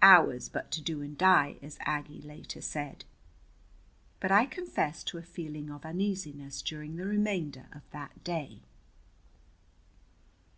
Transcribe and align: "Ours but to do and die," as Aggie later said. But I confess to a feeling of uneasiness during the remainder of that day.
"Ours 0.00 0.48
but 0.48 0.70
to 0.70 0.80
do 0.80 1.02
and 1.02 1.18
die," 1.18 1.56
as 1.60 1.76
Aggie 1.82 2.22
later 2.22 2.62
said. 2.62 3.04
But 4.18 4.32
I 4.32 4.46
confess 4.46 5.04
to 5.04 5.18
a 5.18 5.22
feeling 5.22 5.68
of 5.70 5.84
uneasiness 5.84 6.62
during 6.62 6.96
the 6.96 7.04
remainder 7.04 7.66
of 7.70 7.82
that 7.90 8.24
day. 8.24 8.62